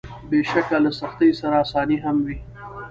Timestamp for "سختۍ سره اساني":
0.99-1.97